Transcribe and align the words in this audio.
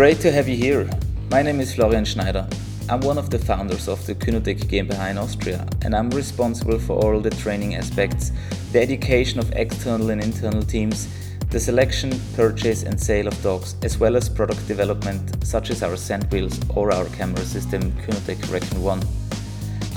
Great 0.00 0.20
to 0.20 0.32
have 0.32 0.48
you 0.48 0.56
here. 0.56 0.88
My 1.30 1.42
name 1.42 1.60
is 1.60 1.74
Florian 1.74 2.06
Schneider. 2.06 2.48
I'm 2.88 3.02
one 3.02 3.18
of 3.18 3.28
the 3.28 3.38
founders 3.38 3.86
of 3.86 4.06
the 4.06 4.14
Kynotec 4.14 4.60
GmbH 4.64 5.10
in 5.10 5.18
Austria, 5.18 5.68
and 5.82 5.94
I'm 5.94 6.08
responsible 6.08 6.78
for 6.78 6.94
all 6.94 7.20
the 7.20 7.28
training 7.28 7.74
aspects, 7.74 8.32
the 8.72 8.80
education 8.80 9.38
of 9.38 9.52
external 9.52 10.08
and 10.08 10.24
internal 10.24 10.62
teams, 10.62 11.06
the 11.50 11.60
selection, 11.60 12.18
purchase, 12.34 12.82
and 12.82 12.98
sale 12.98 13.28
of 13.28 13.42
dogs, 13.42 13.76
as 13.82 13.98
well 13.98 14.16
as 14.16 14.26
product 14.26 14.66
development 14.66 15.44
such 15.44 15.68
as 15.68 15.82
our 15.82 15.98
scent 15.98 16.32
wheels 16.32 16.58
or 16.70 16.90
our 16.94 17.04
camera 17.10 17.44
system 17.44 17.92
Kynotec 18.00 18.50
Recon 18.50 18.82
1. 18.82 19.02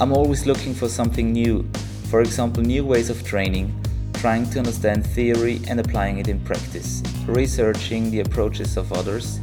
I'm 0.02 0.12
always 0.12 0.46
looking 0.46 0.74
for 0.74 0.90
something 0.90 1.32
new, 1.32 1.66
for 2.10 2.20
example, 2.20 2.62
new 2.62 2.86
ways 2.86 3.10
of 3.10 3.24
training, 3.24 3.74
trying 4.16 4.50
to 4.50 4.60
understand 4.60 5.08
theory 5.08 5.62
and 5.70 5.80
applying 5.80 6.18
it 6.18 6.28
in 6.28 6.42
practice, 6.42 7.02
researching 7.26 8.12
the 8.12 8.20
approaches 8.20 8.76
of 8.76 8.92
others 8.92 9.40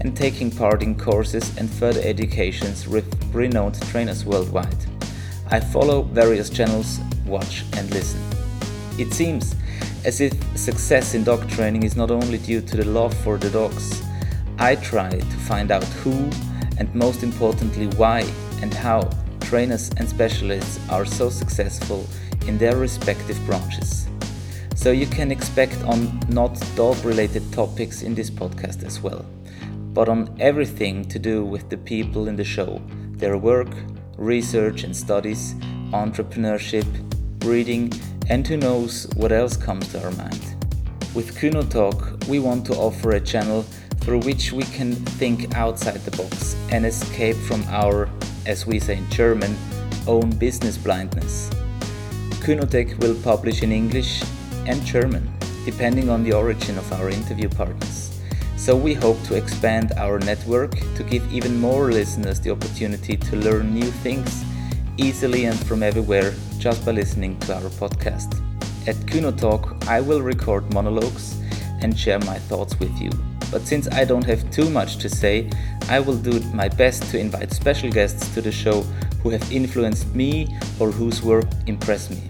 and 0.00 0.16
taking 0.16 0.50
part 0.50 0.82
in 0.82 0.98
courses 0.98 1.56
and 1.58 1.70
further 1.70 2.00
educations 2.02 2.88
with 2.88 3.06
renowned 3.32 3.80
trainers 3.90 4.24
worldwide. 4.24 4.86
I 5.50 5.60
follow 5.60 6.02
various 6.02 6.48
channels, 6.48 7.00
watch 7.26 7.64
and 7.74 7.90
listen. 7.90 8.20
It 8.98 9.12
seems 9.12 9.54
as 10.04 10.20
if 10.20 10.32
success 10.56 11.14
in 11.14 11.24
dog 11.24 11.48
training 11.48 11.82
is 11.82 11.96
not 11.96 12.10
only 12.10 12.38
due 12.38 12.60
to 12.62 12.76
the 12.76 12.84
love 12.84 13.14
for 13.14 13.36
the 13.36 13.50
dogs. 13.50 14.02
I 14.58 14.76
try 14.76 15.10
to 15.10 15.36
find 15.48 15.70
out 15.70 15.84
who 15.84 16.30
and 16.78 16.94
most 16.94 17.22
importantly 17.22 17.86
why 17.98 18.20
and 18.62 18.72
how 18.72 19.10
trainers 19.40 19.90
and 19.96 20.08
specialists 20.08 20.80
are 20.88 21.04
so 21.04 21.28
successful 21.28 22.06
in 22.46 22.56
their 22.56 22.76
respective 22.76 23.38
branches. 23.44 24.08
So 24.74 24.92
you 24.92 25.06
can 25.06 25.30
expect 25.30 25.76
on 25.82 26.20
not 26.28 26.58
dog 26.74 27.04
related 27.04 27.52
topics 27.52 28.00
in 28.00 28.14
this 28.14 28.30
podcast 28.30 28.84
as 28.84 29.00
well 29.00 29.26
but 29.92 30.08
on 30.08 30.36
everything 30.40 31.04
to 31.06 31.18
do 31.18 31.44
with 31.44 31.68
the 31.68 31.76
people 31.76 32.28
in 32.28 32.36
the 32.36 32.44
show 32.44 32.80
their 33.18 33.36
work, 33.36 33.68
research 34.16 34.84
and 34.84 34.96
studies, 34.96 35.54
entrepreneurship, 35.92 36.86
breeding, 37.38 37.92
and 38.30 38.46
who 38.46 38.56
knows 38.56 39.06
what 39.16 39.32
else 39.32 39.56
comes 39.56 39.88
to 39.88 40.02
our 40.02 40.10
mind. 40.12 40.56
With 41.14 41.36
Kynotalk, 41.36 42.26
we 42.28 42.38
want 42.38 42.64
to 42.66 42.74
offer 42.74 43.10
a 43.10 43.20
channel 43.20 43.62
through 44.00 44.20
which 44.20 44.52
we 44.52 44.62
can 44.62 44.94
think 44.94 45.54
outside 45.54 46.00
the 46.00 46.16
box 46.16 46.54
and 46.70 46.86
escape 46.86 47.36
from 47.36 47.62
our, 47.68 48.08
as 48.46 48.66
we 48.66 48.78
say 48.80 48.96
in 48.96 49.10
German, 49.10 49.54
own 50.06 50.30
business 50.30 50.78
blindness. 50.78 51.50
Kynotec 52.40 52.98
will 53.00 53.14
publish 53.22 53.62
in 53.62 53.72
English 53.72 54.22
and 54.66 54.82
German, 54.86 55.30
depending 55.64 56.08
on 56.08 56.22
the 56.22 56.32
origin 56.32 56.78
of 56.78 56.90
our 56.92 57.10
interview 57.10 57.48
partners. 57.48 58.19
So 58.60 58.76
we 58.76 58.92
hope 58.92 59.16
to 59.22 59.36
expand 59.36 59.92
our 59.96 60.18
network 60.18 60.72
to 60.94 61.02
give 61.02 61.32
even 61.32 61.58
more 61.58 61.90
listeners 61.90 62.38
the 62.40 62.50
opportunity 62.50 63.16
to 63.16 63.36
learn 63.36 63.72
new 63.72 63.90
things 63.90 64.44
easily 64.98 65.46
and 65.46 65.58
from 65.66 65.82
everywhere 65.82 66.34
just 66.58 66.84
by 66.84 66.92
listening 66.92 67.38
to 67.40 67.54
our 67.54 67.70
podcast. 67.80 68.38
At 68.86 68.96
Kynotalk, 69.06 69.88
I 69.88 70.02
will 70.02 70.20
record 70.20 70.74
monologues 70.74 71.40
and 71.80 71.98
share 71.98 72.18
my 72.18 72.38
thoughts 72.38 72.78
with 72.78 72.94
you. 73.00 73.08
But 73.50 73.62
since 73.62 73.88
I 73.88 74.04
don't 74.04 74.26
have 74.26 74.50
too 74.50 74.68
much 74.68 74.98
to 74.98 75.08
say, 75.08 75.48
I 75.88 75.98
will 75.98 76.18
do 76.18 76.38
my 76.52 76.68
best 76.68 77.04
to 77.12 77.18
invite 77.18 77.54
special 77.54 77.90
guests 77.90 78.28
to 78.34 78.42
the 78.42 78.52
show 78.52 78.82
who 79.22 79.30
have 79.30 79.50
influenced 79.50 80.14
me 80.14 80.54
or 80.78 80.90
whose 80.90 81.22
work 81.22 81.46
impressed 81.66 82.10
me. 82.10 82.28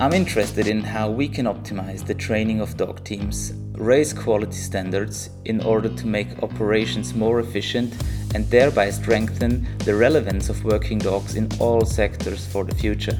I'm 0.00 0.12
interested 0.12 0.66
in 0.66 0.82
how 0.82 1.08
we 1.08 1.28
can 1.28 1.46
optimize 1.46 2.04
the 2.04 2.14
training 2.14 2.60
of 2.60 2.76
dog 2.76 3.04
teams 3.04 3.52
raise 3.74 4.12
quality 4.12 4.56
standards 4.56 5.30
in 5.44 5.60
order 5.62 5.88
to 5.88 6.06
make 6.06 6.42
operations 6.42 7.14
more 7.14 7.40
efficient 7.40 7.94
and 8.34 8.48
thereby 8.50 8.90
strengthen 8.90 9.66
the 9.78 9.94
relevance 9.94 10.48
of 10.48 10.64
working 10.64 10.98
dogs 10.98 11.34
in 11.34 11.48
all 11.58 11.84
sectors 11.84 12.46
for 12.46 12.64
the 12.64 12.74
future. 12.74 13.18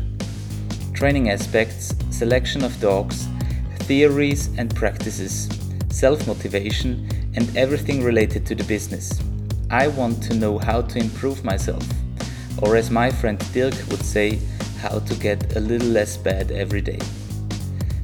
Training 0.93 1.31
aspects, 1.31 1.95
selection 2.11 2.63
of 2.63 2.79
dogs, 2.81 3.27
theories 3.81 4.49
and 4.59 4.75
practices, 4.75 5.49
self 5.89 6.27
motivation, 6.27 7.09
and 7.35 7.57
everything 7.57 8.05
related 8.05 8.45
to 8.47 8.55
the 8.55 8.65
business. 8.65 9.21
I 9.71 9.89
want 9.89 10.23
to 10.25 10.35
know 10.35 10.59
how 10.59 10.83
to 10.83 10.99
improve 10.99 11.45
myself, 11.45 11.85
or 12.61 12.77
as 12.77 12.91
my 12.91 13.11
friend 13.11 13.39
Dirk 13.53 13.75
would 13.89 14.05
say, 14.05 14.41
how 14.81 14.99
to 14.99 15.15
get 15.15 15.57
a 15.57 15.61
little 15.61 15.89
less 15.89 16.17
bad 16.17 16.51
every 16.51 16.81
day. 16.81 16.99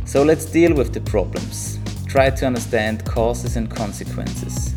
So 0.05 0.23
let's 0.23 0.45
deal 0.45 0.75
with 0.75 0.95
the 0.95 1.01
problems 1.01 1.79
Try 2.17 2.31
to 2.31 2.47
understand 2.47 3.05
causes 3.05 3.57
and 3.57 3.71
consequences. 3.71 4.75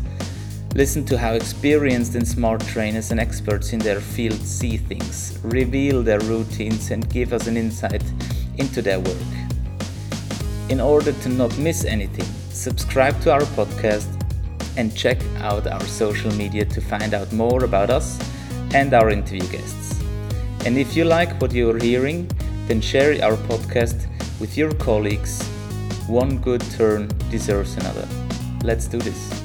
Listen 0.74 1.06
to 1.06 1.16
how 1.16 1.32
experienced 1.32 2.14
and 2.14 2.28
smart 2.28 2.60
trainers 2.66 3.12
and 3.12 3.18
experts 3.18 3.72
in 3.72 3.78
their 3.78 3.98
field 3.98 4.38
see 4.42 4.76
things, 4.76 5.38
reveal 5.42 6.02
their 6.02 6.20
routines, 6.20 6.90
and 6.90 7.08
give 7.08 7.32
us 7.32 7.46
an 7.46 7.56
insight 7.56 8.04
into 8.58 8.82
their 8.82 9.00
work. 9.00 9.32
In 10.68 10.82
order 10.82 11.12
to 11.12 11.28
not 11.30 11.56
miss 11.56 11.86
anything, 11.86 12.28
subscribe 12.50 13.18
to 13.22 13.32
our 13.32 13.46
podcast 13.56 14.10
and 14.76 14.94
check 14.94 15.16
out 15.38 15.66
our 15.66 15.86
social 15.86 16.30
media 16.34 16.66
to 16.66 16.80
find 16.82 17.14
out 17.14 17.32
more 17.32 17.64
about 17.64 17.88
us 17.88 18.20
and 18.74 18.92
our 18.92 19.08
interview 19.08 19.48
guests. 19.48 19.98
And 20.66 20.76
if 20.76 20.94
you 20.94 21.06
like 21.06 21.40
what 21.40 21.52
you're 21.52 21.78
hearing, 21.78 22.30
then 22.66 22.82
share 22.82 23.12
our 23.24 23.38
podcast 23.48 24.06
with 24.40 24.58
your 24.58 24.74
colleagues 24.74 25.50
one 26.10 26.38
good 26.38 26.60
turn 26.72 27.06
deserves 27.30 27.76
another. 27.76 28.06
Let's 28.64 28.88
do 28.88 28.98
this. 28.98 29.39